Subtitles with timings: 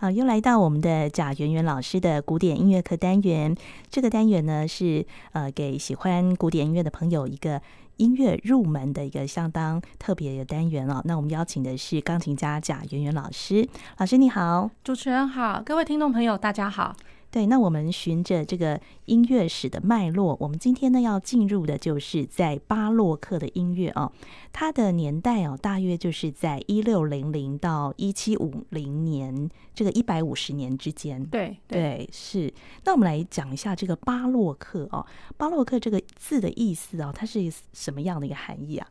[0.00, 3.54] 好，又来到我们的贾圆圆老师的古典音乐课单元。
[3.90, 7.60] 这个单元呢，是呃给喜欢古典音乐的朋友一个
[7.98, 11.02] 音乐入门的一个相当特别的单元哦。
[11.04, 13.68] 那我们邀请的是钢琴家贾圆圆老师。
[13.98, 16.96] 老师你好，主持人好，各位听众朋友大家好。
[17.30, 24.10] 对，那我们循着这个音乐史的脉络，我们今天呢要进入的就是在巴洛克的音乐哦，
[24.52, 31.24] 它的年代哦，大约就是在一六零零到一七五零年这个一百五十年之间。
[31.26, 32.52] 对对，对，是。
[32.84, 35.06] 那我们来讲一下这个巴洛克哦，
[35.36, 38.88] 巴洛克这个字的意思哦，它是什么样的一个含义啊？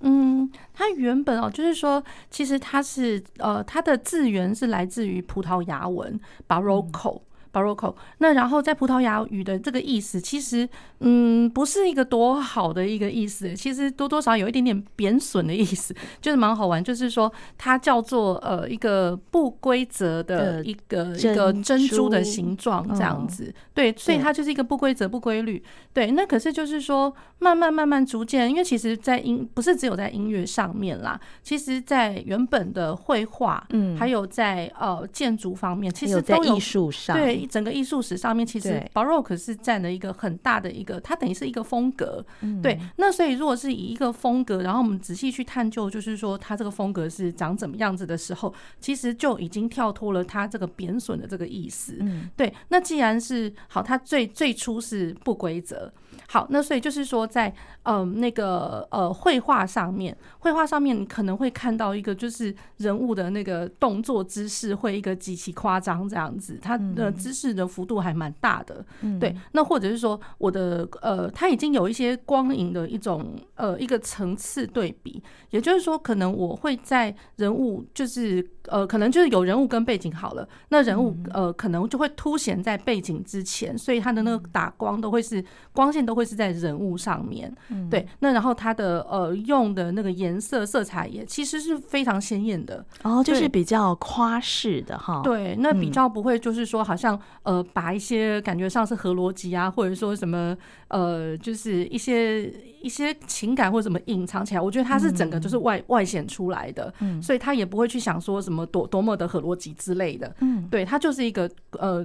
[0.00, 6.18] 嗯，它原本哦，就是说，其实它是呃，它的字源是来自于葡萄牙文
[6.48, 7.20] Barocco。
[7.52, 10.68] Baroque，那然后在葡萄牙语的这个意思，其实
[11.00, 25.62] 嗯，不是一个多好的一个意思，其实多多少有一点点贬损的意思，就是蛮好玩，就是说它叫做呃一个不规则的一个一个珍珠的形状这样子，对，所以它就是一个不规则、不规律，
[25.92, 26.10] 对。
[26.12, 37.41] 那可是就是说，慢慢慢慢逐渐，因为其实在音不是只有在音乐上面啦，其实在原本的绘画，嗯，还有在呃建筑方面，其实都有艺术上对。
[37.46, 42.24] 整个艺术史上面，其实 Baroque 是占了一个很大的一个，它等于是一个风格。
[42.62, 51.98] 对，那所以如果是以一个风格，然后我们仔细去探究，就是说它这个风格是长怎么样子的时候，其实就已经跳脱了它这个贬损的这个意思。
[52.36, 55.92] 对，那既然是好，它最最初是不规则。
[56.32, 68.82] 好，那所以就是说在，在嗯那个呃绘画上面，绘画上面你可能会看到一个就是人物的那个动作姿势会一个极其夸张这样子，他的姿势的幅度还蛮大的。
[69.02, 86.02] 嗯、对，那或者是说我的呃，他已经有一些光影的一种呃一个层次对比，也就是说，可能我会在人物就是呃，可能就是有人物跟背景好了，那人物呃可能就会凸显在背景之前，所以他的那个打光都会是光线。
[86.02, 87.54] 都会是在人物上面，
[87.88, 100.58] 对，那然后他的呃用的那个颜色色彩也其实是非常鲜艳的，哦，就是比较夸饰的哈，对，那比较不会就是说好像呃把一些感觉上是合逻辑啊，或者说什么
[100.88, 102.52] 呃就是一些
[102.82, 112.04] 一些情感或者什么隐藏起来，我觉得他是整个就是外外显出来的，嗯，所以他也不会去想说什么多多么的合逻辑之类的，嗯，对，它就是一个呃。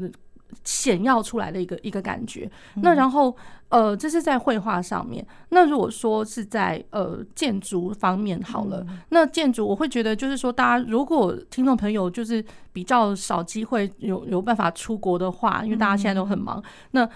[0.63, 3.35] 显耀出来的一个一个感觉，那然后
[3.67, 5.25] 呃，这是在绘画上面。
[5.49, 12.41] 那如果说是在呃建筑方面好了，那建筑我会觉得就是说，大家如果听众朋友就是
[12.77, 17.09] 比较少机会有有办法出国的话，因为大家现在都很忙，那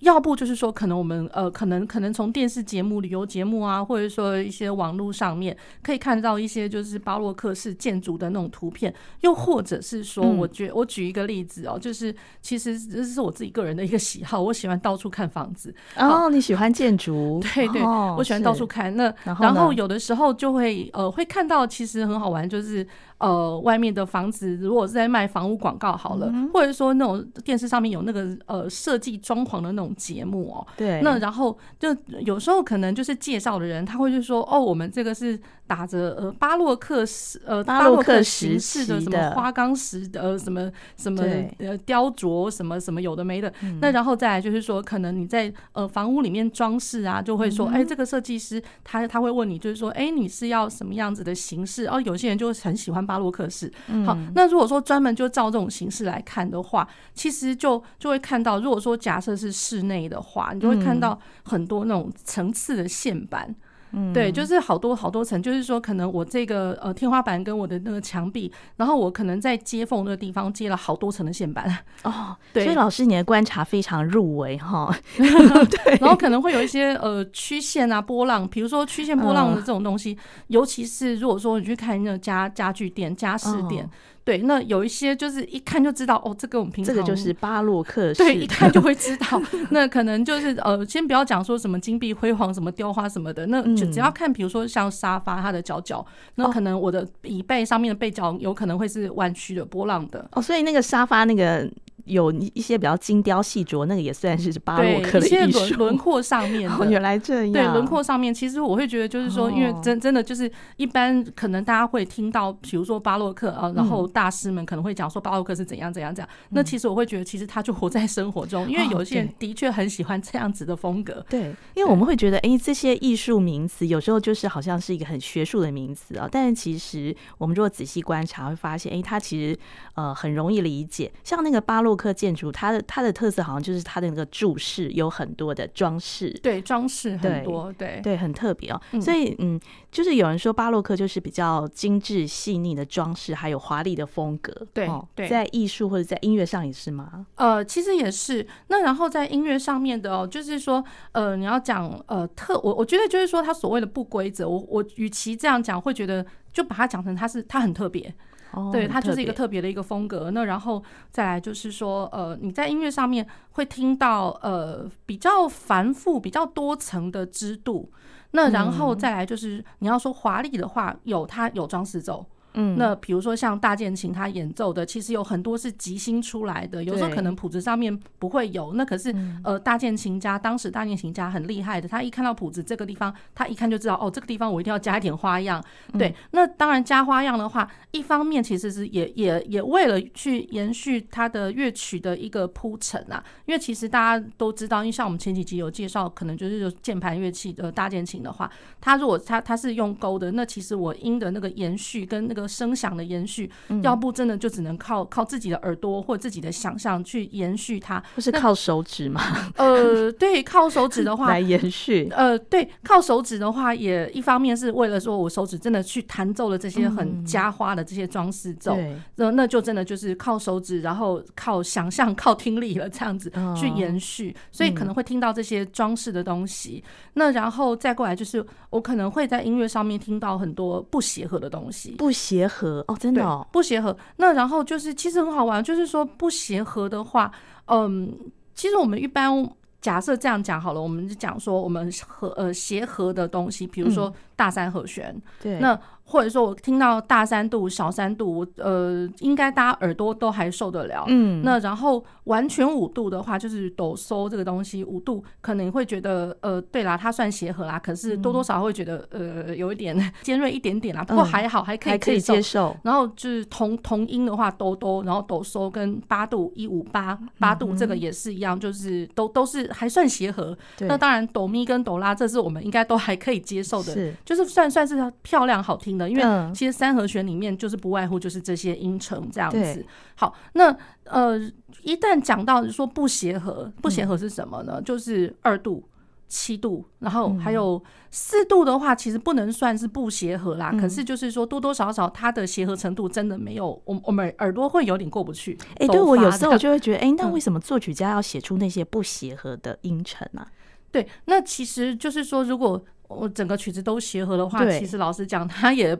[0.00, 12.76] 要不就是说，可能我们呃可能可能从电视节目、旅游节目啊，或者说一些网络上面可以看到一些就是巴洛克式建筑的那种图片，又或者是说，我觉我举一个例子哦，就是其实。
[12.88, 15.72] 这是我自己个人的一个喜好， 我喜欢到处看房子。
[15.94, 17.38] 哦，你喜欢建筑？
[17.54, 18.96] 对对，我喜欢到处看。
[18.96, 22.84] 那然后有的时候就会呃会看到，其实很好玩，就是。
[23.18, 41.22] 呃，外面的房子如果是在卖房屋广告好了，嗯、或者说那种电视上面有那个呃设计装潢的那种节目哦，对，那然后就有时候可能就是介绍的人他会就说哦，我们这个是打着呃巴洛克式呃巴洛克形式的什么花岗石呃什么什么
[41.58, 47.80] 呃雕琢什么什么有的没的，嗯、那然后再来就是说可能你在呃房屋里面装饰啊，就会说哎、嗯。
[47.80, 51.86] 欸、这个设计师他他会问你就是说哎、欸、你是要什么样子的形式？
[51.86, 52.98] 哦，有些人就很喜欢。
[53.08, 53.72] 巴洛克式，
[54.04, 63.54] 好，那如果说专门就照这种形式来看的话，其实就就会看到，如果说假设是室内的话，你就会看到很多那种层次的线板。
[63.92, 72.36] 嗯，对，就是好多好多层，就是说，可能我这个呃天花板跟我的那个墙壁，然后我可能在接缝那个地方接了好多层的线板 哦。
[72.52, 74.94] 对，所以老师你的观察非常入微哈。
[75.16, 83.84] 对，然后可能会有一些呃曲线啊波浪，比如说曲线波浪的这种东西，嗯、尤其是如果说你去看那个家家具店、家饰店。
[83.84, 83.88] 哦
[84.28, 89.40] 对，那有一些就是一看就知道哦，这个我们平常这个就是巴洛克式，对，一看就会知道。
[89.72, 96.04] 那可能就是呃，先不要讲说什么金碧辉煌、什么雕花什么的，那就只要看，比如说像沙发它的角角，
[96.34, 100.28] 那可能我的椅背上面的背角有可能会是弯曲的、波浪的。
[100.32, 101.66] 哦，所以那个沙发那个。
[102.04, 105.74] 有一些比较精雕细琢，那个也算是巴洛克的艺术。
[105.76, 107.52] 轮廓上面的，原来这样。
[107.52, 116.28] 对，轮廓上面，其实我会觉得就是说，因为真真的就是一般可能大家会听到，比如说巴洛克啊，然后大师们可能会讲说巴洛克是怎样怎样怎样。
[116.48, 121.24] 那其实我会觉得，其实他就活在生活中，因为有些人的确很喜欢这样子的风格。
[121.30, 129.56] 对，因为我们会觉得，哎，这些艺术名词有时候就是好像是一个很学术的名词啊，但是其实我们如果仔细观察，会发现，哎，它其实
[129.94, 131.12] 呃很容易理解。
[131.22, 138.80] 像那个巴洛克建筑，它的它的特色好像就是它的那个柱式有很多的装饰，对，装饰很多，对对，很特别哦。
[139.00, 139.60] 所以嗯，
[139.92, 144.52] 就是有人说巴洛克就是比较精致细腻的装饰，还有华丽的风格。
[144.72, 147.26] 对对，在艺术或者在音乐上也是吗？
[147.34, 148.46] 呃，其实也是。
[148.68, 158.14] 那然后在音乐上面的哦，就是说呃，你要讲呃特，我我觉得就是说他所谓的不规则，我我与其这样讲，会觉得就把它讲成它是它很特别。
[158.52, 160.30] 哦，对，它就是一个特别的一个风格。
[160.30, 167.92] 那然后再来就是说，呃，你在音乐上面会听到呃比较繁复、比较多层的支度。
[168.30, 172.24] 那然后再来就是你要说华丽的话，有它有装饰奏。
[172.54, 178.72] 嗯，那比如说像大键琴，他演奏的其实有很多是即兴出来的，有时候可能谱子上面不会有。
[178.72, 179.14] 那可是
[179.44, 185.62] 呃，大键琴家当时大键琴家很厉害的，他一看到谱子这个地方，他一看就知道哦，这个地方我一定要加一点花样。
[185.98, 202.37] 对，那当然加花样的话，一方面其实是也也也为了去延续他的乐曲的一个铺陈啊，因为其实大家都知道，因为像我们前几集有介绍，可能就是键盘乐器的大键琴的话，它如果它它是用勾的，那其实我音的那个延续跟那个。
[202.46, 203.50] 声响的延续，
[203.82, 209.22] 要不真的就只能靠靠自己的耳朵或自己的想象去延续它，不是靠手指吗？
[209.56, 212.08] 呃，对，靠手指的话来延续。
[212.14, 218.76] 呃，对，靠手指的话，也一方面是为了说我手指真的去弹奏了这些很加花的这些装饰奏，
[219.16, 226.82] 那、嗯、那就真的就是靠手指，然后靠想象、靠听力了这样子去延续，所以可能会听到这些装饰的东西。
[227.14, 233.96] 那然后再过来就是，我可能会在音乐上面听到很多不协和的东西，不协和哦，真的哦，不协和。
[234.16, 237.32] 那然后就是，其实很好玩，就是说不协和的话，
[237.66, 238.12] 嗯，
[238.54, 239.48] 其实我们一般
[239.80, 245.80] 假设这样讲好了，我们就讲说我们和呃协和的东西，比如说大三和弦，嗯、对，那。
[246.10, 251.04] 或者说，我听到大三度、小三度，呃，应该大家耳朵都还受得了。
[251.06, 261.04] 嗯，那然后完全五度的话，就是抖嗦这个东西，五度可能会觉得，呃，对啦，它算协和啦，可是多多少少会觉得，呃，有一点 尖锐一点点啦。
[261.04, 262.34] 不过还好，还可以接受。
[262.34, 262.74] 接受。
[262.84, 270.56] 然后就是同同音的话，哆哆，然后抖嗦跟八度一五八八度这个也是一样，就是都都是还算协和。
[270.80, 275.97] 那当然哆咪跟哆拉，这是我们应该都还可以接受的，是就是算算是漂亮好听。
[276.06, 279.86] 因为其实三和弦里面就是不外乎就是这些音程这样子。
[280.16, 281.38] 好，那呃，
[281.82, 284.82] 一旦讲到说不协和，不协和是什么呢？
[284.82, 285.82] 就是二度、
[286.28, 290.70] 七度，然后还有四度的话，其实不能算是不协和啦。
[290.78, 295.56] 可是就是说多多少少它的协和程度真的没有我我们耳朵会有点过不去。
[295.76, 300.46] 哎，对我有时候就会觉得，哎，那为什么作曲家要写出那些不协和的音程呢？
[300.90, 302.84] 对，那其实就是说如果。
[303.08, 305.96] 我整个曲子都协和的话，其实老实讲，它也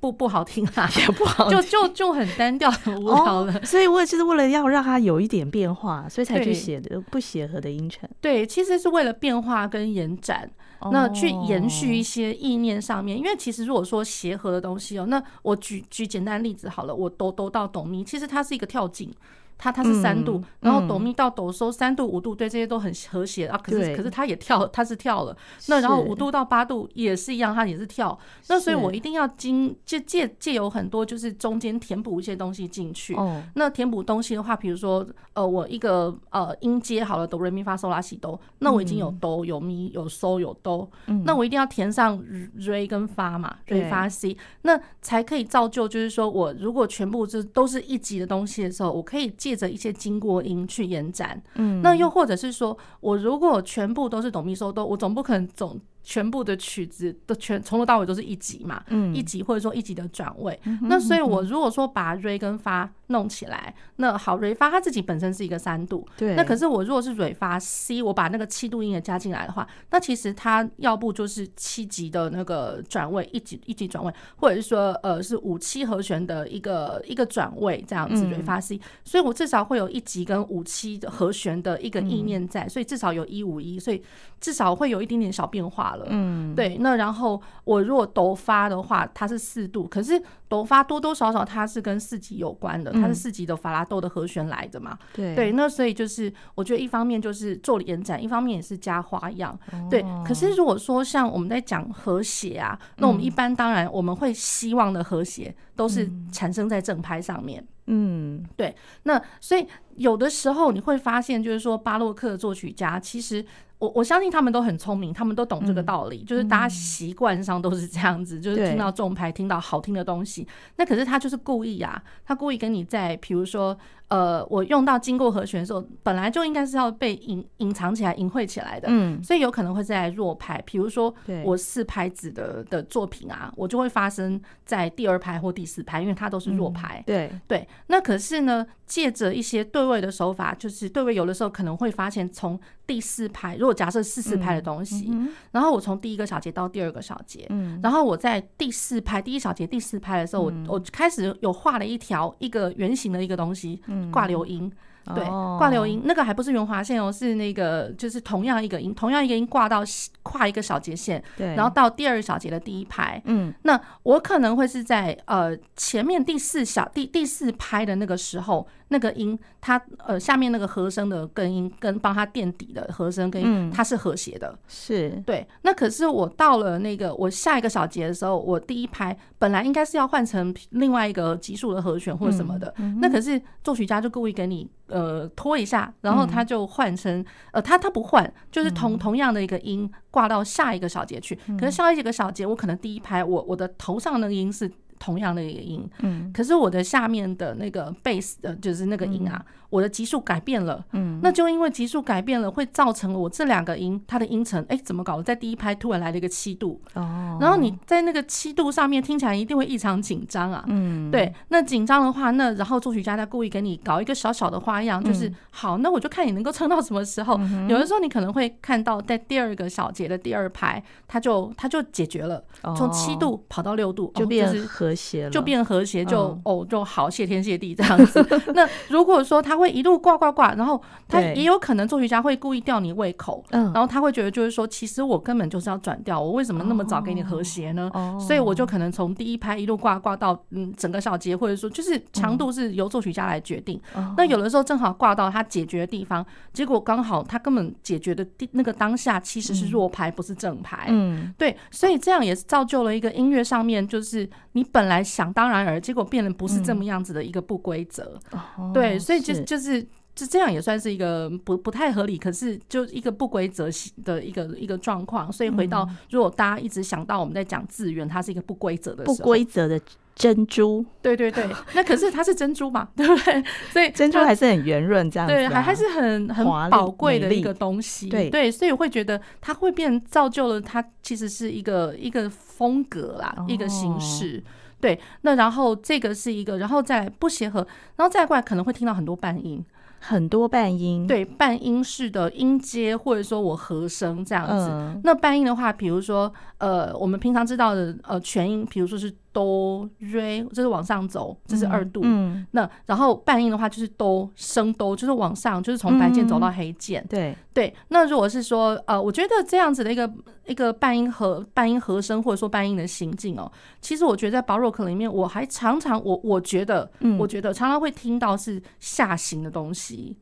[0.00, 3.64] 不不好听啦， 也不好听，就就就很单调、 很无聊的。
[3.64, 8.08] 所以我也是为了要让它有一点变化，所以才去写的不协和的音程。
[8.20, 10.50] 对，其实是为了变化跟延展，
[10.90, 13.16] 那去延续一些意念上面。
[13.16, 19.12] 因为其实如果说协和的东西哦，那我举举简单例子好了，我哆哆到哆咪，其实它是一个跳进。
[19.58, 23.58] 它它是三度，然后哆咪到哆嗦三度五度，对，这些都很和谐啊。
[23.58, 25.36] 可是可是它也跳，它是跳了。
[25.66, 28.16] 那然后五度到八度也是一样，它也是跳。
[28.48, 33.16] 那所以我一定要经借借借有很多就是中间填补一些东西进去。
[33.56, 40.88] 那填补东西的话，比如说呃，我一个呃音阶好了，哆瑞咪发嗦拉西哆，那我已经有哆有咪有嗦有哆，
[41.24, 42.22] 那我一定要填上
[42.54, 49.28] 瑞跟发嘛，瑞发西，那才可以造就就是说我如果全部就都是一级的东西的时候，我可以。
[49.48, 55.80] 借着一些经过音去延展，嗯，那又或者是说，我如果全部都是董秘收都，我总不可能总。
[56.08, 60.58] 全部的曲子都全从头到尾都是一级嘛，嗯，一级或者说一级的转位。
[60.64, 66.34] 嗯、那所以，我如果说把瑞跟发弄起来，那好，瑞发它自己本身是一个三度，对。
[66.34, 78.80] 那可是我如果是瑞发 C，我把那个七度音也加进来的话，那其实它要不就是七级的那个转位，一级一级转位，或者是说呃是五七和弦的一个一个转位这样子，瑞发 C。
[79.04, 84.02] 所以我至少会有一级跟五七的和弦的一个意念在，所以至少有一五一，所以
[84.40, 86.06] 至少会有一点点小变化了。
[86.08, 94.98] 嗯，对，那然后我如果哆发的话，它是四度，可是抖发多多少少它是跟四级有关的，它是四级的法拉豆的和弦来的嘛。
[95.12, 99.58] 对对，那所以就是我觉得一方面就是做延展，一方面也是加花样。
[99.90, 107.62] 对，可是如果说像我们在讲和谐啊，那我们一般当然我们会希望的和谐都是产生在正拍上面。
[107.90, 108.74] 嗯，对。
[109.04, 113.44] 那所以有的时候你会发现，就是说巴洛克作曲家其实。
[113.78, 123.78] 我我相信他们都很聪明，他们都懂这个道理，嗯、就是大家习惯上都是这样子，嗯、就是听到重拍，听到好听的东西，那可是他就是故意啊，他故意跟你在，比如说。
[124.08, 137.68] 呃，我用到经过和弦的时候，本来就应该是要被隐隐藏起来、隐晦起来的，嗯，所以有可能会在弱拍，比如说我四拍子的的作品啊，我就会发生在第二拍或第四拍，因为它都是弱拍，对对。
[137.88, 145.12] 那可是呢，借着一些对位的手法，就是对位有的时候可能会发现，从第四拍，如果假设四四拍的东西，
[145.50, 153.80] 然后我从第一个小节到第二个小节，嗯，然后我在第四拍第一小节第四拍的时候，我我开始有画了一条一个圆形的一个东西，
[154.10, 154.70] 挂留音，
[155.14, 155.24] 对，
[155.58, 159.82] 挂留音，那个还不是圆滑线哦，是那个就是同样一个音，同样一个音挂到
[160.22, 168.66] 跨一个小节线，对，然后到第二小节的第一拍，嗯，那我可能会是在呃前面第四小第第四拍的那个时候。
[168.88, 175.46] 那个音，它呃下面那个和声的根音跟帮它垫底的和声根音，它是和谐的，是对。
[175.62, 191.38] 那可是我到了那个我下一个小节的时候，我第一拍本来应该是要换成另外一个级数的和弦或者什么的，那可是作曲家就故意给你呃拖一下，然后他就换成呃他他不换，就是同同样的一个音挂到下一个小节去。
[191.58, 194.70] 可是下一个小节我可能第一拍我我的头上那个音是。
[194.98, 205.22] 同样的一个音，嗯，可是我的下面的那个 bass 的，就是那个音啊，我的级数改变了，嗯，那就因为级数改变了，会造成我这两个音它的音程，哎，怎么搞？
[205.22, 217.38] 在第一拍突然来了一个七度，哦，然后你在那个七度上面听起来一定会异常紧张啊，嗯，对，那紧张的话，那然后作曲家他故意给你搞一个小小的花样，就是好，那我就看你能够撑到什么时候。
[217.68, 222.42] 有的时候你可能会看到在第二个小节的第二拍，它就它就解决了，
[222.76, 228.26] 从七度跑到六度，就变成和谐就变和谐，就哦就好，谢天谢地这样子。
[228.54, 237.90] 那如果说他会一路挂挂挂，然后他也有可能作曲家会故意吊你胃口，然后他会觉得就是说，其实我根本就是要转调，我为什么那么早给你和谐呢？
[238.18, 243.78] 所以我就可能从第一拍一路挂挂到嗯整个小节，或者说就是强度是由作曲家来决定。
[244.16, 250.86] 那有的时候正好挂到他解决的地方，结果刚好他根本解决的地那个当下其实是弱拍，不是正拍。
[250.88, 254.28] 嗯，对，所以这样也是造就了一个音乐上面就是。
[254.52, 258.18] 你本来想当然而，结果变得不是这么样子的一个不规则，
[258.58, 259.82] 嗯、对，所以就就是
[260.14, 263.68] 就这样也算是一个不不太合理，可是就一个不规则
[264.04, 265.32] 的一个一个状况。
[265.32, 269.80] 所以回到，如果大家一直想到我们在讲资源，它是一个不规则的不规则的
[270.16, 273.44] 珍珠，对对对， 那可是它是珍珠嘛， 对不对？
[273.70, 278.28] 所以 珍珠还是很圆润，这样子，对，还还是很很宝贵的一个东西，对。
[278.28, 284.42] 对，所以我会觉得它会变造就了它其实是一个一个风格啦，一个形式，
[284.80, 284.98] 对。
[285.22, 287.66] 那然后这个是一个，然后再不协和，
[287.96, 289.64] 然后再过来可能会听到很多半音。
[290.00, 294.68] 很多半音，对，半音式的音阶，或者说我和声这样子。
[294.70, 302.00] 嗯、那半音的话，比如说，呃，我们平常知道的，呃，全音，比如说是哆、瑞，这是往上走，这是二度。
[302.02, 307.00] 嗯，那然后半音的话，就是哆升哆，就是往上，就是从白键走到黑键。
[307.02, 307.74] 嗯、对对。
[307.88, 310.12] 那如果是说，呃，我觉得这样子的一个
[310.46, 313.48] 一个半音和半音和声，或者说半音的行进哦，
[313.80, 320.16] 其实我觉得在巴洛克里面，我还常常我我觉得，嗯、我觉得常常会听到是下行的东西。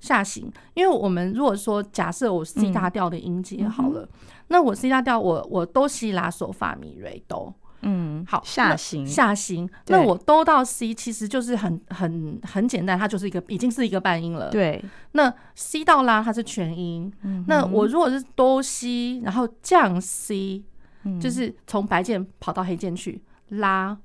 [0.00, 4.08] 下行，因为我们如果说假设我 C 大调的音阶好了，
[4.46, 9.06] 那我 C 大调我我哆西拉嗦发咪瑞哆，嗯，好下行。
[9.06, 14.50] 下行，那我哆到 C 其实就是很很很简单，它就是一个已经是一个半音了。
[14.50, 20.62] 对，那 C 到拉它是全音，嗯、那我如果是哆西，然后降 C，、
[21.04, 23.96] 嗯、就是从白键跑到黑键去拉，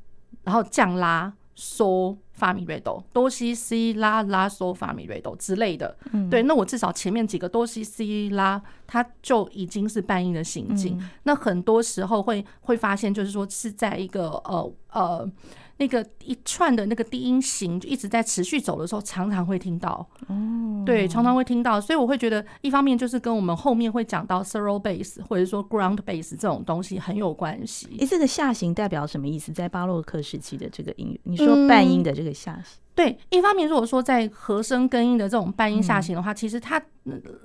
[0.44, 2.18] 然后降拉嗦。
[2.44, 10.98] 发米瑞哆，哆西西拉拉嗦发米瑞哆之类的，嗯、对，那我至少前面几个哆西西拉，它就已经是半音的行进。
[11.00, 15.32] 嗯、那很多时候会会发现，就是说是在一个呃呃。
[15.78, 27.88] 那个一串的那个低音型就一直在持续走的时候，常常会听到，哦，对，常常会听到，所以我会觉得，一方面就是跟我们后面会讲到 third bass 或者说 ground bass 这种东西很有关系。
[28.00, 29.52] 诶，这个下行代表什么意思？
[29.52, 32.64] 在巴洛克时期的这个音乐，你说半音的这个下行。
[32.66, 36.80] 嗯对，一方面如果说在和声根音的这种半音下行的话，嗯、其实它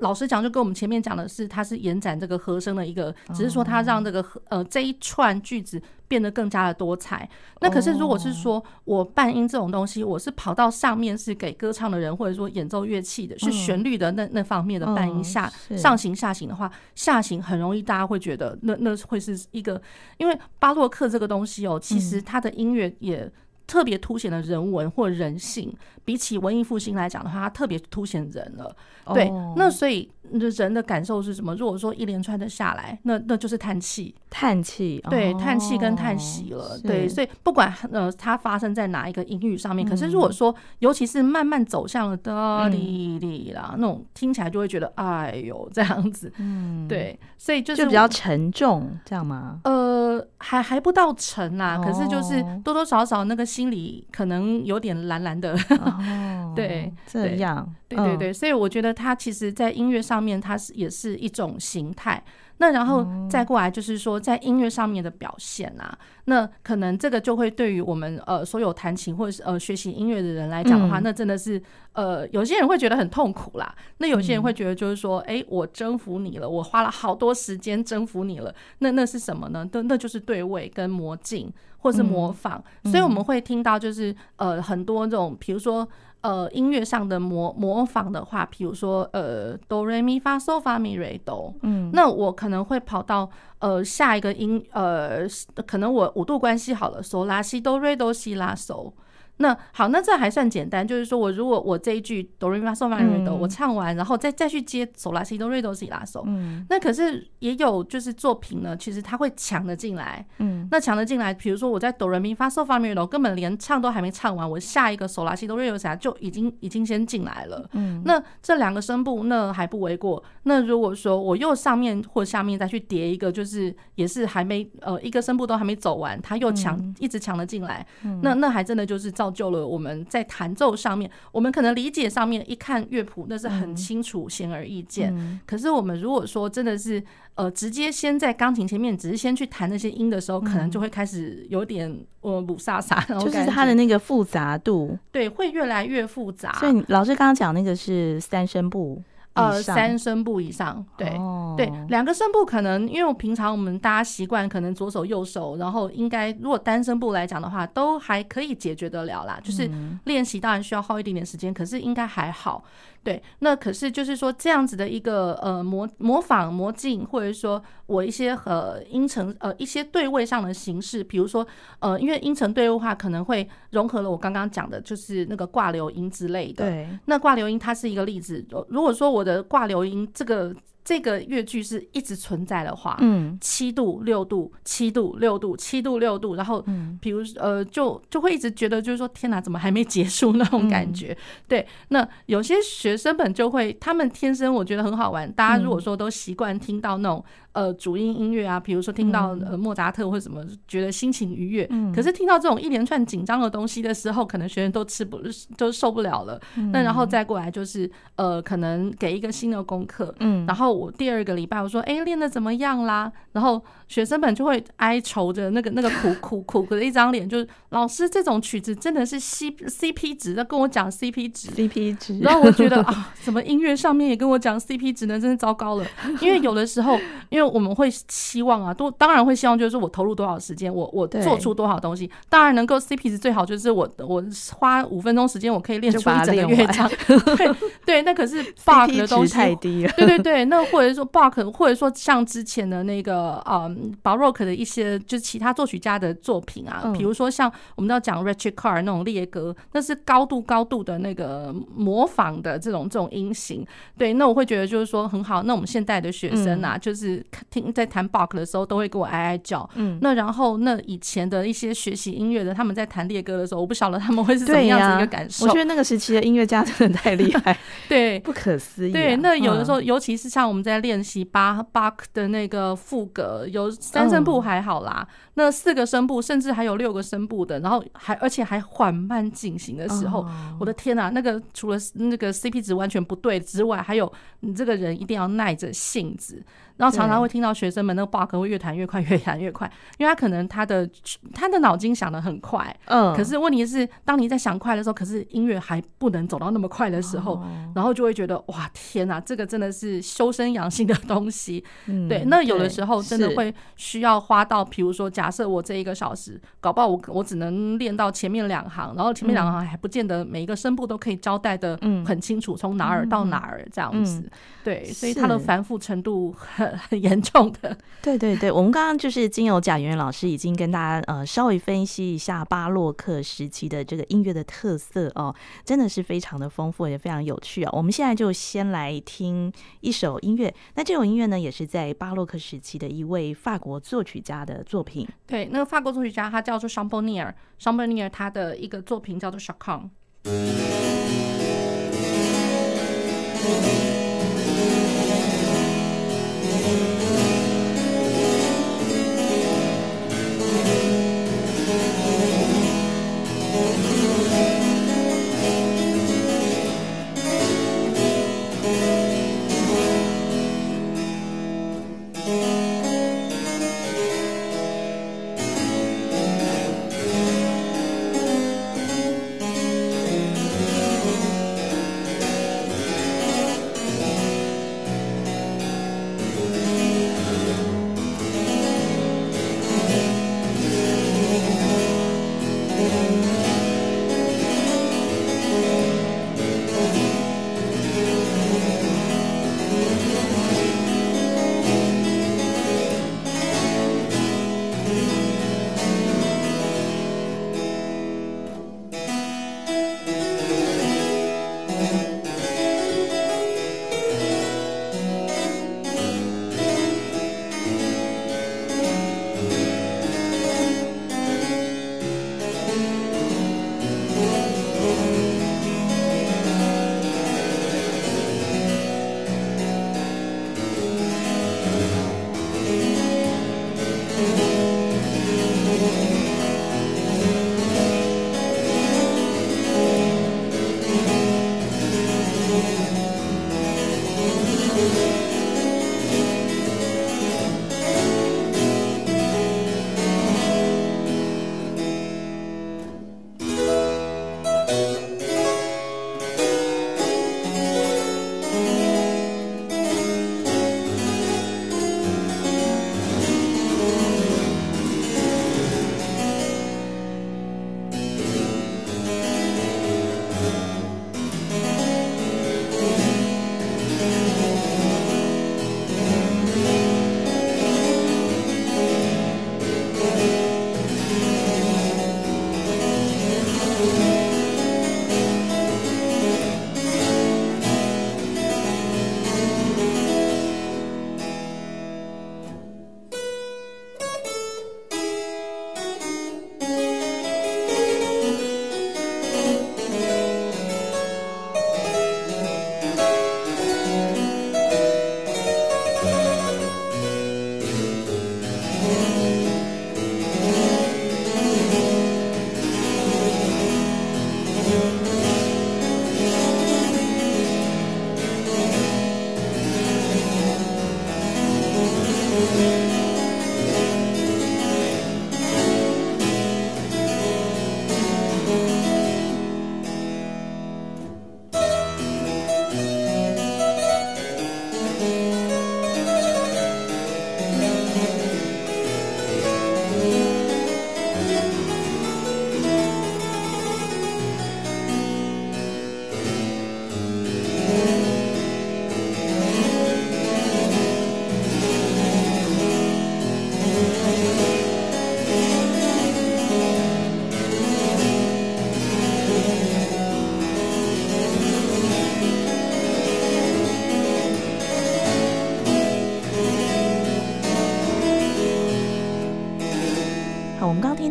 [0.01, 7.29] 老实讲，就跟我们前面讲的是，它是延展这个和声的一个，只是说它让这个和呃这一串句子变得更加的多彩。
[7.61, 19.81] 那可是如果是说我半音这种东西，我是跑到上面是给歌唱的人，或者说演奏乐器的，是旋律的那那方面的半音下上行下行的话，下行很容易大家会觉得那那会是一个，
[20.17, 23.31] 因为巴洛克这个东西哦，其实它的音乐也。
[23.69, 25.71] 特别凸显了人文或人性，
[26.03, 28.75] 比起文艺复兴来讲的话，它特别凸显人了。
[29.12, 31.55] 对，那所以人的感受是什么？
[31.57, 36.79] 如果说一连串的下来，那那就是叹气，叹气，对，叹气跟叹息了。
[36.83, 46.33] 对，所以不管呃它发生在哪一个音域上面，可是如果说尤其是慢慢走向了哒哩哩啦那种，听起来就会觉得哎呦这样子。
[46.39, 49.59] 嗯，对，所以就是就比较沉重，这样吗？
[49.65, 53.49] 呃，还还不到沉啦，可是就是多多少少那个。
[53.49, 62.23] 心里可能有点蓝蓝的， 哦，对，这样，对对对，所以我觉得它其实，在音乐上面，它是也是一种形态。
[62.61, 73.73] 那然后再过来就是说，在音乐上面的表现啊，那可能这个就会对于我们呃所有弹琴或者是呃学习音乐的人来讲的话，那真的是呃有些人会觉得很痛苦啦。
[73.99, 78.53] 那有些人会觉得就是说，哎，我征服你了，我花了好多时间征服你了。
[78.81, 79.65] 那那是什么呢？
[79.71, 82.61] 那那就是对位跟魔镜或是模仿。
[82.87, 85.89] 所以我们会听到就是呃很多这种，比如说。
[86.21, 95.21] 呃，音乐上的模模仿的话，比如说呃，哆瑞咪发嗦发咪瑞哆，嗯，那我可能会跑到呃下一个音，呃，
[95.67, 98.93] 可能我五度关系好了，嗦拉西哆瑞哆西拉嗦。
[99.38, 127.87] 那好，那这还算简单，就是说我如果我这一句哆瑞咪发嗦发咪瑞哆，我唱完，然后再再去接嗦拉西哆瑞哆西拉嗦，嗯，那可是也有就是作品呢，其实它会抢得进来，嗯，那抢得进来，比如说我在哆瑞咪发嗦发咪瑞哆，根本连唱都还没唱完，我下一个嗦拉西哆瑞哆西拉就已经已经先进来了，嗯，那这两个声部那还不为过，那如果说我又上面或下面再去叠一个，就是也是还没呃一个声部都还没走完，他又抢一直抢了进来，
[128.21, 129.28] 那那还真的就是造。
[129.29, 135.15] 造就了我们在弹奏上面，我们可能理解上面一看乐谱那是很清楚、显而易见。
[135.17, 137.03] 嗯、可是我们如果说真的是
[137.35, 146.53] 呃直接先在钢琴前面，只是先去弹那些音的时候，可能就会开始有点呃鲁萨萨， 就是它的那个复杂度，对，会越来越复杂。
[146.55, 149.03] 所以老师刚刚讲那个是三声部。
[149.35, 151.57] 呃，三声部以上，对、oh.
[151.57, 159.39] 对，两个声部可能，因为我平常我们大家习惯可能左手右手，然后应该如果单声部来讲的话，都还可以解决得了啦。
[159.43, 159.71] 就是
[160.05, 162.65] 练习当然需要耗一点点时间，可是应该还好。
[163.02, 171.46] 对，那可是就是说这样子的一个呃模模仿模镜，或者说我一些和音程呃一些对位上的形式，比如说
[171.79, 176.64] 呃因为音程对位的话，可能会融合了我刚刚讲的，就是那个挂流音之类的。
[176.64, 178.44] 对，那挂流音它是一个例子。
[178.68, 180.55] 如果说我的挂流音这个。
[180.88, 186.64] 这个乐句是一直存在的话，嗯，七度六度七度六度七度六度，然后，
[186.98, 191.14] 比如呃，就就会一直觉得就是说，天哪，怎么还没结束那种感觉？
[191.46, 195.31] 对，那有些学生们就会，他们天生我觉得很好玩。
[195.31, 197.22] 大家如果说都习惯听到那种。
[197.53, 201.66] 呃，主音音乐啊，比如说听到呃莫扎特或者什么，觉得心情愉悦。
[201.70, 201.92] 嗯。
[201.92, 205.18] 可是听到这种一连串紧张的东西的时候，可能学生都吃不
[205.57, 206.40] 都受不了了。
[206.72, 210.14] 那然后再过来就是呃，可能给一个新的功课。
[210.20, 210.46] 嗯。
[210.46, 213.11] 然后我第二个礼拜我说，哎，练的怎么样啦？
[213.33, 221.51] 然后学生们就会哀愁着那个那个苦苦 苦苦的一张脸，就是老师这种曲子真的是 C C P 值，在跟我讲 C P 值。
[221.51, 222.19] C P 值。
[222.21, 225.19] 然后我觉得啊，怎么音乐上面也跟我讲 C P 值呢？
[225.19, 225.87] 真是糟糕了。
[226.21, 234.23] 因为有的时候，因为我们会希望啊，都当然会希望，就是我投入多少时间，我我做出多少东西，当然能够 CP 值最好，就是我我
[234.57, 236.88] 花五分钟时间，我可以练出一整个乐章。
[237.37, 237.55] 对
[237.87, 239.93] 对，那可是 bug 的东西太低了。
[239.97, 253.64] 对对对，那或者说 Bach，或者说像之前的那个嗯 Baroque 的一些，就是其他作曲家的作品啊，比如说像我们要讲 Richard Carr 那种列歌，那是高度高度的那个模仿的这种这种音型。
[253.96, 255.42] 对，那我会觉得就是说很好。
[255.44, 257.72] 那我们现代的学生啊，就是听。
[257.78, 259.68] 在弹 Bach 的时候，都会给我哀哀叫。
[259.74, 265.46] 嗯，那然后那以前的一些学习音乐的，他们在弹列歌的时候，我不晓得他们会是怎么样子一个感受。
[265.46, 267.57] 我觉得那个时期的音乐家真的太厉害，
[267.88, 268.92] 对，不可思议。
[268.92, 280.27] 对，那有的时候，尤其是像我们在练习巴 Bach 的那个副格，有三声部还好啦，那四个声部，甚至还有六个声部的，然后还而且还缓慢进行的时候，
[280.59, 286.43] 我的天呐，那个除了那个 CP 值完全不对之外，还有你这个人一定要耐着性子。
[286.79, 290.88] 然后常常会听到学生们那个 bar 会越弹越快， 越弹越快，因为他可能他的
[291.35, 314.31] 他的脑筋想得很快，嗯，可是问题是，当你在想快的时候，可是音乐还不能走到那么快的时候，哦、然后就会觉得哇天哪，这个真的是修身养性的东西，嗯、对，那有的时候真的会需要花到，比如说假设我这一个小时，搞不好我我只能练到前面两行，然后前面两行还不见得每一个声部都可以交代的很清楚，从哪儿到哪儿这样子，嗯、
[314.62, 317.76] 对，所以它的繁复程度很很严重的。
[318.02, 327.70] 对对对，我们刚刚就是经由贾圆圆老师已经跟大家呃稍微分析一下巴洛克时期的这个音乐的特色哦，真的是非常的丰富也非常有趣啊。
[327.72, 335.07] 我们现在就先来听一首音乐，那这首音乐呢也是在巴洛克时期的一位法国作曲家的作品。
[335.26, 339.38] 对，那个法国作曲家他叫做尚波尼尔，尚波尼尔他的一个作品叫做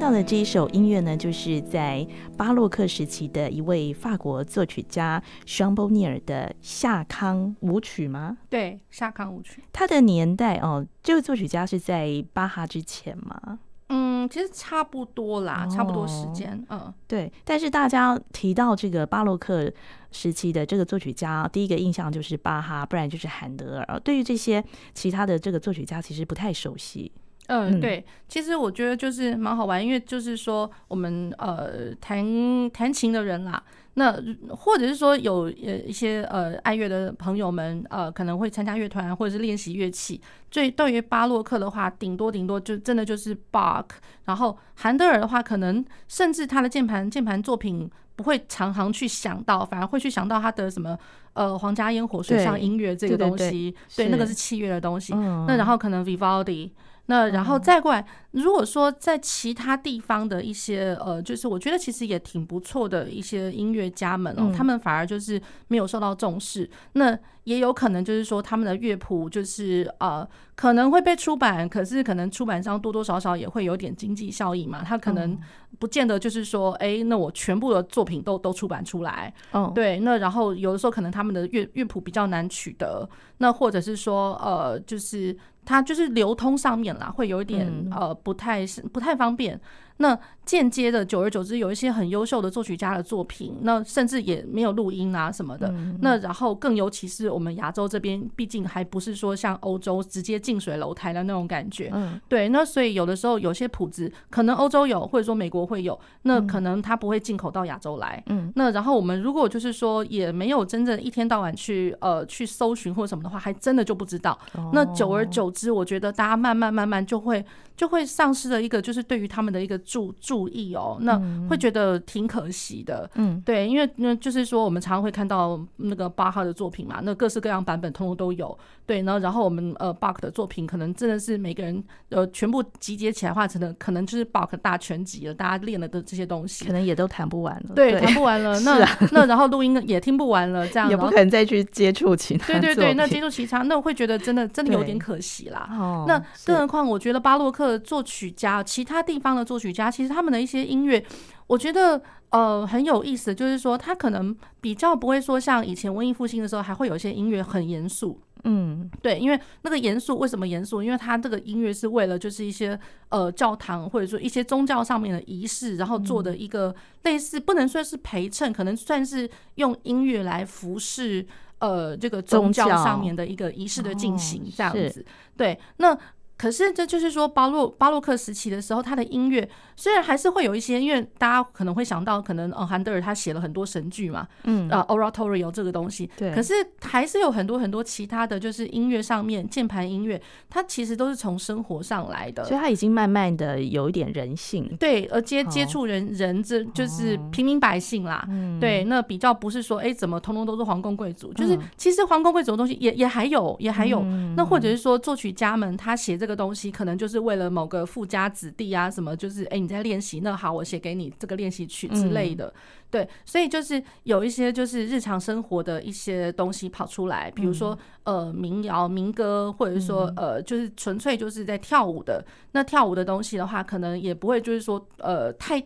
[0.08, 0.24] Chacun。
[0.24, 2.06] 这一首音乐呢，就是在
[2.38, 8.38] 巴洛克时期的一位法国作曲家双波尼尔的夏康舞曲吗？
[8.50, 9.64] 对，夏康舞曲。
[9.74, 13.60] 他的年代哦，这位作曲家是在巴哈之前吗？
[13.90, 16.66] 嗯，其实差不多啦，哦、差不多时间。
[16.70, 17.32] 嗯，对。
[17.46, 19.72] 但是大家提到这个巴洛克
[20.12, 24.00] 时期的这个作曲家，第一个印象就是巴哈，不然就是韩德尔。
[24.02, 27.12] 对于这些其他的这个作曲家，其实不太熟悉。
[27.48, 28.06] 嗯，对。
[28.28, 33.62] 其实我觉得就是蛮好玩，因为就是说我们呃弹弹琴的人啦。
[33.94, 34.14] 那
[34.50, 40.22] 或者是说有呃一些呃爱乐的朋友们呃可能会参加乐团或者是练习乐器。
[40.52, 43.86] 最对于巴洛克的话，顶多顶多就真的就是 Bach。
[44.26, 50.96] 然后韩德尔的话，可能甚至他的键盘键盘作品不会常常去想到，反而会去想到他的什么
[51.34, 53.74] 呃皇家烟火水上音乐这个东西。
[53.96, 55.14] 对，那个是器乐的东西。
[55.16, 56.70] 嗯、那然后可能 Vivaldi。
[57.10, 66.70] 那然后再过来，如果说在其他地方的一些呃，就是我觉得其实也挺不错的一些音乐家们哦，他们反而就是没有受到重视。
[66.94, 75.40] 那也有可能就是说他们的乐谱就是呃可能会被出版，可是可能出版商多多少少也会有点经济效益嘛，他可能
[75.80, 79.34] 不见得就是说，哎，那我全部的作品都都出版出来。
[79.54, 79.98] 嗯，对。
[80.02, 85.38] 那然后有的时候可能他们的乐乐谱比较难取得，那或者是说呃就是。
[85.68, 89.60] 它就是流通上面啦，会有一点呃不太不太方便。
[89.98, 95.72] 那间接的，久而久之，有一些很优秀的作曲家的作品，那甚至也没有录音啊什么的。
[96.00, 101.92] 那然后更尤其是我们亚洲这边，毕竟还不是说像欧洲直接近水楼台的那种感觉。
[101.94, 102.48] 嗯对。
[102.48, 108.24] 那所以有的时候有些谱子可能欧洲有，或者说美国会有，那可能它不会进口到亚洲来。
[108.28, 114.40] 嗯那然后我们如果就是说也没有真正一天到晚去呃去搜寻或什么的话，还真的就不知道。
[114.72, 117.46] 那久而久之，我觉得大家慢慢慢慢就会。
[117.78, 121.18] 就会丧失了一个，就是对于他们的一个注注意哦，那
[121.50, 123.10] 会觉得挺可惜的。
[123.16, 128.58] 嗯，对，因为那就是说，我们常常会看到那个巴哈的作品嘛，那各式各样版本通通都有。
[128.86, 135.34] 对，然后然后我们呃巴克的作品，可能真的是每个人呃全部集结起来的话，可能可能就是巴克大全集了。
[135.34, 137.76] 大家练了的这些东西，可能也都弹不完了。
[137.76, 138.58] 对，弹不完了。
[138.64, 142.48] 那那然后录音也听不完了，这样 也不可能再去接触其他。
[142.48, 145.70] 对对对，那接触其他，那我会觉得真的真的有点可惜啦。
[145.72, 148.64] 哦，那更何况我觉得巴洛克作曲家。
[148.64, 151.04] 其他地方的作曲家，其实他们的一些音乐，
[151.48, 158.20] 我觉得呃很有意思，就是说他可能比较不会说像以前文艺复兴的时候，还会有一些音乐很严肃。
[158.44, 160.82] 嗯，对，因为那个严肃为什么严肃？
[160.82, 171.26] 因为他这个音乐是为了就是一些呃教堂或者说一些宗教上面的仪式，然后做的一个类似不能算是陪衬，可能算是用音乐来服侍
[171.60, 175.04] 呃这个宗教上面的一个仪式的进行这样子。
[175.36, 175.98] 对，那。
[176.38, 184.70] 可是这就是说，巴洛巴洛克时期的时候，他的音乐虽然还是会有一些，因为大家可能会想到，可能呃，韩德尔他写了很多神剧嘛，嗯。
[184.70, 186.32] 啊，Oratorio 这个东西，对。
[186.36, 198.28] 可是还是有很多很多其他的就是音乐上面，键盘音乐，它其实都是从生活上来的，所以它已经慢慢的有一点人性，对，而接接触人人这就是平民百姓啦，
[198.60, 204.04] 对，那比较不是说哎怎么通通都是皇宫贵族，就是其实皇宫贵族的东西也也还有也还有，
[204.36, 206.27] 那或者是说作曲家们他写这个。
[206.28, 212.54] 这个东西可能就是为了某个富家子弟啊，什么就是哎，你在练习，那好，我写给你这个练习曲之类的，嗯、
[212.92, 222.22] 对，所以就是有一些就是日常生活的一些东西跑出来，比如说呃民谣、民歌，或者是说呃就是纯粹就是在跳舞的。
[222.52, 225.62] 那跳舞的东西的话，可能也不会就是说呃太，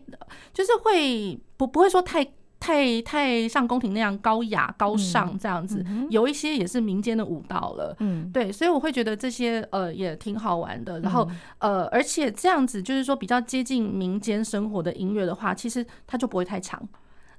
[0.52, 2.24] 就是会不不会说太。
[2.62, 11.00] 太太像宫廷那样高雅高尚这样子，嗯、有一些也是民间的舞蹈了，嗯，对，所以我会觉得这些呃也挺好玩的。
[11.00, 16.80] 然后呃，而且这样子就是说比较接近民间生活的音乐的话，其实它就不会太长，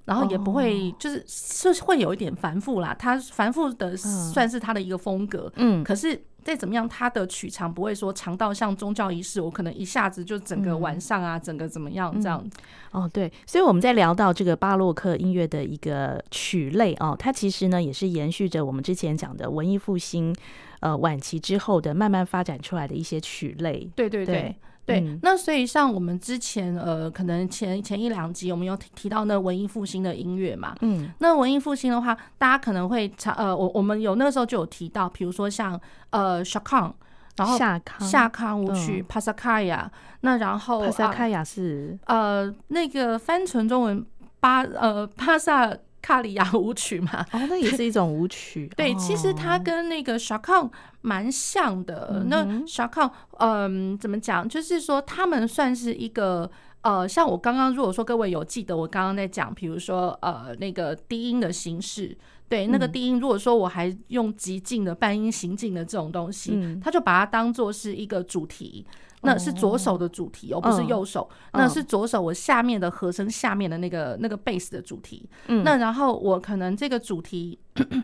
[0.06, 2.96] 然后也不会就是是会有一点繁复啦。
[2.98, 6.22] 它繁复的算是它的一个风格，嗯，可是。
[6.44, 12.44] 再怎么样，它的曲长不会说长到像宗教仪式，我可能一下子就整个晚上啊，嗯、整个怎么样这样、
[12.92, 13.04] 嗯。
[13.04, 20.36] 哦，对，所以我们在聊到这个巴洛克音乐的一个曲类哦，它其实呢也是延续着我们之前讲的文艺复兴
[20.82, 23.90] 呃晚期之后的慢慢发展出来的一些曲类。
[23.96, 24.36] 对对对。
[24.36, 24.56] 对
[24.86, 36.94] 对，嗯、那所以像我们之前呃，可能前前一两集我们有提提到那文艺复兴的音乐嘛，嗯，那文艺复兴的话，大家可能会查呃，我我们有那个时候就有提到，比如说像呃夏康，
[37.38, 39.90] 然后夏康夏康舞曲帕萨卡亚，
[40.22, 44.06] 那然后帕萨卡亚是呃那个翻成中文
[44.40, 45.74] 巴呃帕萨。
[46.04, 48.70] 卡里亚舞曲嘛，哦，那也是一种舞曲。
[48.76, 50.70] 对，其实它跟那个 shakon
[51.02, 52.26] 蛮像的。
[52.28, 54.48] 那 shakon，，嗯，怎么讲？
[54.48, 62.16] 就是说他们算是一个呃，像我刚刚如果说各位有记得我刚刚在讲，比如说呃那个低音的形式，
[62.50, 68.86] 对，那个低音如果说我还用极进的半音行进的这种东西，嗯、他就把它当做是一个主题，
[69.24, 77.60] 那是左手的主题，哦，不是右手，嗯、那是左手我下面的和声下面的那个那个贝斯的主题，嗯、那然后我可能这个主题。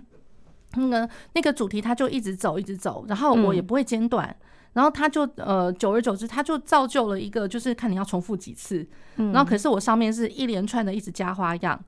[0.75, 11.83] 那个那个主题，它就一直走，一直走，然后我也不会间断，嗯、然后它就呃，久而久之，它就造就了一个，就是看你要重复几次，嗯、然后可是我上面是一连串的一直加花样，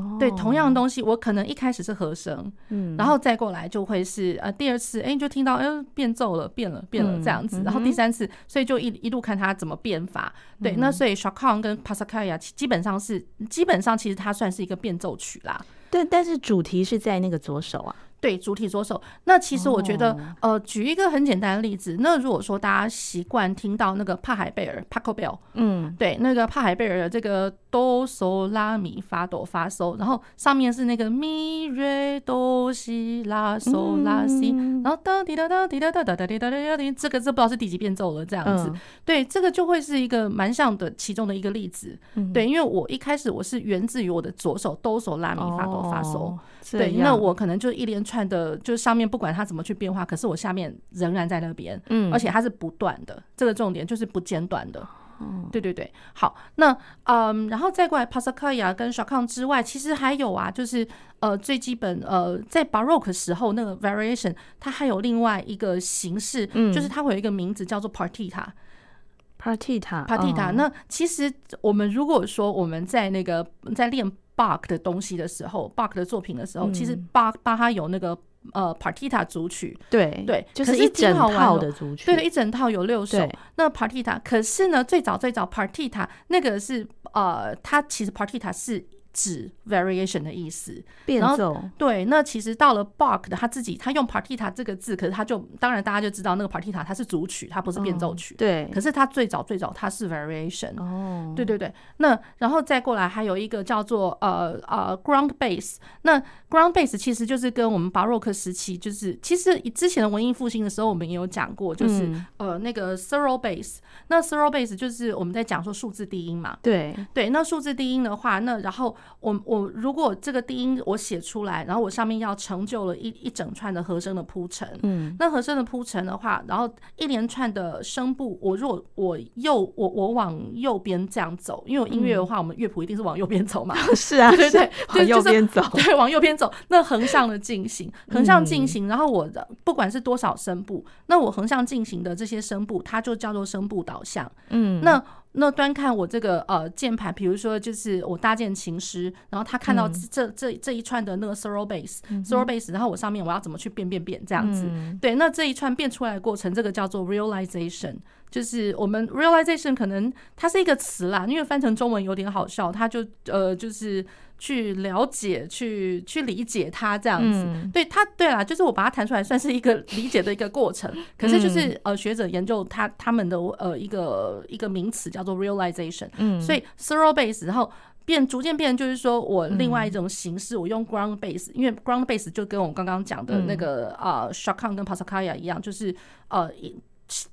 [0.00, 17.94] 哦、对，同样的东西，我可能一开始是和声，嗯，然后再过来就会是呃第二次，哎，就听到哎变奏了，变了，变了这样子，嗯、然后第三次，所以就一一路看它怎么变法，嗯、对，那所以 Chacon 跟 Passacaglia 基本上是基本上其实它算是一个变奏曲啦，对，但是主题是在那个左手啊。
[18.20, 19.00] 对，主体左手。
[19.24, 20.52] 那其实我觉得，oh.
[20.52, 21.96] 呃，举一个很简单的例子。
[22.00, 34.50] 那如果说大家习惯听到那个帕海贝尔 （Pachelbel），嗯，对，那个帕海贝尔的这个哆嗦拉咪发哆发嗦，然后上面是那个咪瑞哆西拉嗦拉西，
[34.82, 38.70] 然后哒滴哒哒滴哒哒哒哒滴哒哒滴，这个这不知道是第几遍奏了，这样子。
[39.04, 41.98] 对，这个就会是一个蛮像的其中的一个例子。
[42.34, 46.36] 对，因为我一开始我是源自于我的左手哆嗦拉咪发哆发嗦。
[46.78, 54.86] 对，那我可能就一连串的，就是上面不管它怎么去变化，可是我下面仍然在那边，嗯，而且它是不断的，这个重点就是不间断的，
[55.20, 60.86] 嗯，对对对，好，那嗯，然后再过来 Passacaglia 跟 s h a k n 之外，其实还有啊，就是
[61.18, 70.52] 呃最基本呃在 Baroque 时候那个 Variation，它还有另外一个形式，嗯，就是它会有一个名字叫做 Partita，Partita，Partita。
[70.52, 74.10] 那其实我们如果说我们在那个在练。
[74.40, 78.16] Bach 的东西的时候，Bach 的作品的时候，其实巴巴哈有那个
[78.54, 83.28] 呃 Partita 组曲，对对，就是一整套的组曲，对的，一整套有六首。
[83.56, 88.82] 那 Partita，可是呢，最早最早 Partita 那个是呃，它其实 Partita 是。
[89.12, 91.60] 指 variation 的意思，变奏。
[91.76, 98.34] 对，那其实到了 Bach 的他自己，他用 partita 这个字，可是他就当然大家就知道那个 partita 它是主曲，它不是变奏曲。
[98.36, 100.78] 对，可是他最早最早它是 variation。
[100.80, 101.72] 哦，对对对。
[101.96, 105.76] 那然后再过来还有一个叫做呃呃 ground bass。
[106.02, 106.18] 那
[106.48, 113.78] ground bass 其实就是跟我们巴洛克时期，就是其实之前的文艺复兴的时候，我们也有讲过，就是呃那个 thorough bass。
[114.06, 116.56] 那 thorough bass 就是我们在讲说数字低音嘛。
[116.62, 118.96] 对对，那数字低音的话，那然后。
[119.20, 145.02] 我我如果这个低音我写出来，然后我上面要成就了一一整串的和声的铺陈，嗯，那和声的铺陈的话，然后一连串的声部，我如果我右我我往右边这样走，因为我音乐的话，我们乐谱一定是往右边走嘛， 是啊，对 对，往右边走， 对，往右边走，那横向的进行，横向进行，然后我的不管是多少声部，那我横向进行的这些声部，它就叫做声部导向，嗯，那。
[145.32, 154.68] 那端看我这个呃键盘，比如说就是我搭建琴师，然后他看到这这这一串的那个 bass，然后我上面我要怎么去变变变这样子，
[155.00, 157.96] 对，那这一串变出来的过程，这个叫做 realization，
[158.30, 164.04] 就是我们 realization 可能它是一个词啦，因为翻成中文有点好笑，它就呃就是。
[164.42, 170.90] 去了解，去去理解它这样子，嗯、对它，对啦，就是我把它弹出来，算是一个理解的一个过程。
[171.18, 177.70] 可是就是呃，学者研究他他们的呃一个一个名词叫做 realization，嗯，所以 thorough base，然后
[178.06, 185.94] 变逐渐变，就是说我另外一种形式，我用 ground base，因为 ground base 就跟我刚刚讲的那个啊、呃、Chacon 跟 Passacaglia 一样，就是
[186.28, 186.50] 呃。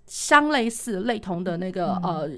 [0.07, 2.29] 相类似、类同的那个呃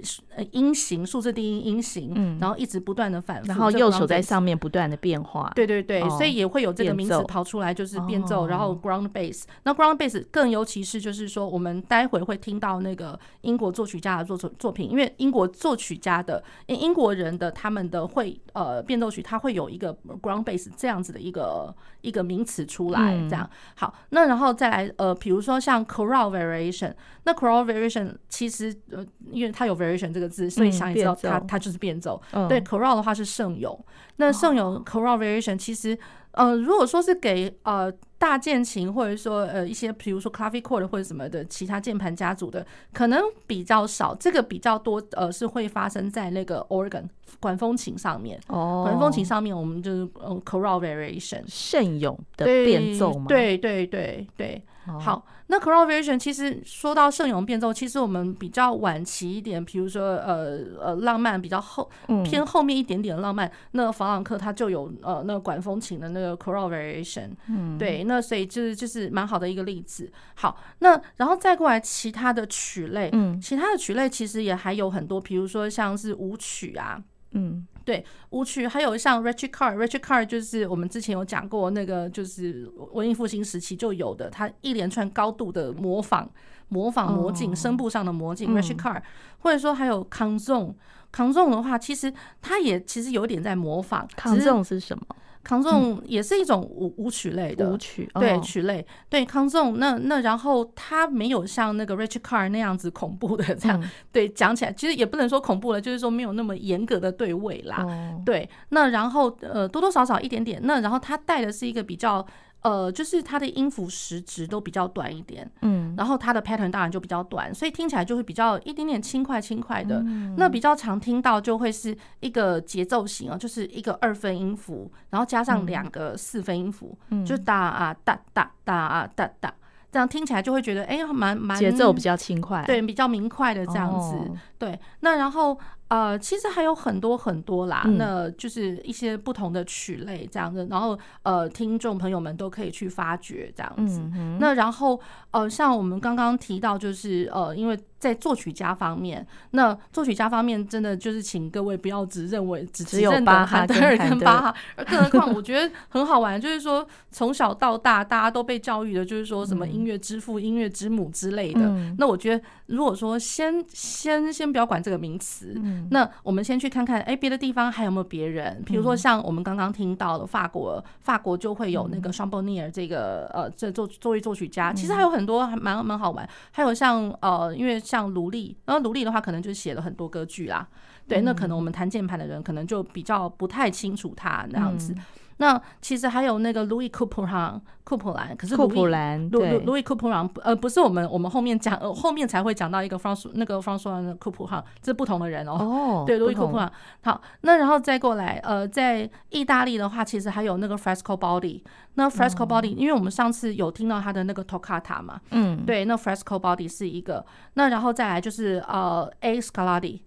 [0.51, 9.43] 音型，数字低音音型，然后一直不断的反复，然后右手在上面不断的变化，对对对，所以也会有这个名词跑出来，就是变奏，然后 ground bass。
[9.63, 23.47] 那 ground bass 更尤其是就是说，我们待会会听到那个英国作曲家的作作作品，因为英国作曲家的英国人的他们的会呃变奏曲，它会有一个 ground bass 这样子的一个一个名词出来，这样。
[23.75, 23.93] 好。
[24.09, 26.93] 那然后再来呃，比如说像 chorale variation，
[27.25, 27.33] 那
[27.65, 32.21] variation 其实呃，因为它有 variation 这个字，所以想也知道它它就是变奏。
[32.47, 33.77] 对，chorale 的话是圣咏。
[34.17, 35.97] 那圣咏 chorale variation 其实
[36.31, 44.13] 呃，如果说是给呃大键琴或者说呃一些比如说 clavichord 或者什么的其他键盘家族的，可能比较少。
[44.13, 47.05] 这个比较多呃是会发生在那个 organ
[47.39, 48.39] 管风琴上面。
[48.47, 53.25] 哦，管风琴上面我们就是嗯 chorale variation 圣咏的变奏嘛。
[53.27, 54.61] 对对对对。
[54.97, 61.89] 好，那 chorale variation 其实说到圣咏变奏，其实我们比较晚期一点，比如说呃呃浪漫比较后
[62.23, 70.11] 偏后面一点点的浪漫，嗯、那法朗克他就有呃那个管风琴的那个 chorale variation，嗯，对，那所以就是就是蛮好的一个例子。
[70.35, 77.65] 好，那然后再过来其他的曲类，嗯，其他的曲类其实也还有很多，比如说像是舞曲啊，嗯。
[77.85, 86.29] 对舞曲，还有像 Richard Carr，Richard Carr 就是我们之前有讲过那个，就是文艺复兴时期就有的，他一连串高度的模仿，
[86.67, 88.53] 模仿魔镜，声部上的魔镜。
[88.53, 89.01] Richard Carr，
[89.39, 92.13] 或者说还有 Canzone，Canzone 的话，其实
[92.43, 94.07] 他也其实有点在模仿。
[94.15, 95.03] Canzone 是什么？
[95.43, 99.79] 康颂也是一种舞舞曲类的舞曲，对曲类，对康颂。
[99.79, 107.85] 那那然后他没有像那个 Richard Carr 那样子恐怖的这样，对讲起来其实也不能说恐怖了，就是说没有那么严格的对位啦。
[108.25, 110.59] 对，那然后呃多多少少一点点。
[110.63, 112.25] 那然后他带的是一个比较。
[112.61, 119.99] 呃，就是它的音符时值都比较短一点，嗯，然后它的 pattern 当然就比较短，所以听起来就会比较一点点轻快轻快的。
[120.01, 129.53] 嗯、那比较常听到就会是一个节奏型哦，就是一个二分音符，然后加上两个四分音符，嗯、就哒啊哒哒哒啊哒哒，
[129.91, 134.15] 这样听起来就会觉得哎，蛮蛮节奏比较轻快，对，比较明快的这样子。
[134.15, 135.57] 哦、对，那然后。
[135.89, 143.99] 呃，其实还有很多很多啦，嗯、那就是一些不同的曲类这样子，然后呃，听众朋友们都可以去发掘这样子。
[144.13, 145.01] 嗯、那然后
[145.31, 161.61] 呃，像我们刚刚提到，就是呃，因为在作曲家方面，那作曲家方面真的就是请各位不要只认为只只有巴哈、韩德尔跟巴哈，而更何况我觉得很好玩，就是说从小到大大家都被教育的，就是说什么音乐之父、嗯、音乐之母之类的。
[161.61, 165.53] 嗯、那我觉得如果说先先先不要管这个名词。
[165.63, 168.61] 嗯那我们先去看看，哎，别的地方还有没有别人？
[168.65, 176.27] 比如说像我们刚刚听到的法国，法国就会有那个双波尼尔这个呃，这作作为作曲家，其实还有很多还蛮蛮好玩。
[176.51, 180.67] 还有像呃，因为像卢利，然后卢利的话，可能就写了很多歌剧啦。
[181.07, 184.93] 对，那可能我们弹键盘的人可能就比较不太清楚他那样子。
[185.41, 195.53] 那其实还有那个 Louis Couperin，库普兰，可是库普兰，对，Louis Couperin，呃，不是我们，我们后面讲，呃，后面才会讲到一个 France，那个 François 的库普哈，这是不同的人哦。
[195.53, 196.69] 哦，对，Louis Couperin。
[197.03, 201.61] 好，那然后再过来，呃，在意大利的话，其实还有那个 Frescobaldi。
[201.95, 207.25] 那 Fresco Body，因为我们上次有听到他的那个 Toccata 嘛，嗯，对，那 Frescobaldi 是一个。
[207.55, 210.01] 那然后再来就是呃，A Scarlatti。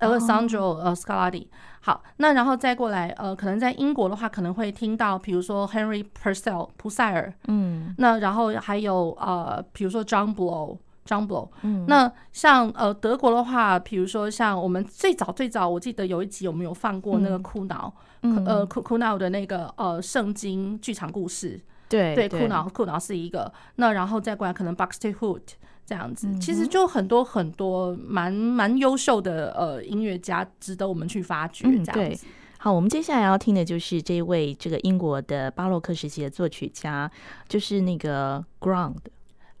[0.00, 1.46] Alessandro 呃 Scarlatti
[1.80, 17.92] 好，那然后再过来，呃，可能在英国的话，可能会听到，比如说 Henry Purcell 普塞尔，嗯，那然后还有呃，比如说 John Blow，John Blow，嗯，那像呃德国的话，比如说像我们最早最早，我记得有一集我们有放过那个库瑙，
[18.22, 25.52] 嗯、呃库库瑙的那个呃圣经剧场故事，对对，库瑙库瑙是一个，那然后再过来可能 Buxtehude。
[25.86, 31.64] 这样子，其实就很多很多蛮蛮优秀的呃音乐家，值得我们去发掘。
[31.84, 32.26] 这样子，
[32.58, 37.10] 好，我们接下来要听的就是这位这个英国的巴洛克时期的作曲家，
[37.48, 38.96] 就是那个 Grund。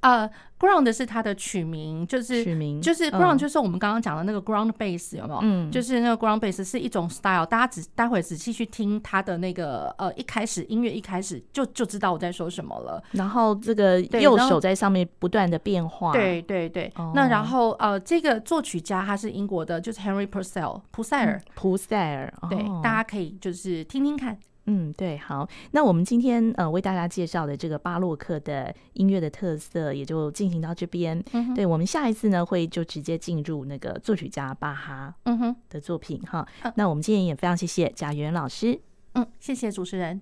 [0.04, 5.40] 呃，ground 是它的曲名，就是曲名，就是 ground，就是我们刚刚讲的那个 ground bass 有没有？
[5.42, 13.02] 嗯，就是那个 ground bass 是一种 style，大家只待会仔细去听它的那个呃，一开始音乐一开始就就知道我在说什么了。
[13.12, 16.92] 然后这个右手在上面不断的变化，对对对。
[17.14, 24.38] 那然后呃，这个作曲家他是英国的，就是 Henry Purcell，普塞尔，普塞尔，对，大家可以就是听听看。
[24.66, 31.22] 嗯，对，好，那我们今天呃为大家介绍的这个巴洛克的音乐的特色也就进行到这边。
[31.32, 36.46] 嗯，对，我们下一次呢会就直接进入那个作曲家巴哈嗯哼的作品哈。
[36.62, 38.80] 嗯、那我们今天也非常谢谢贾圆圆老师。
[39.12, 40.20] 嗯，谢谢主持人。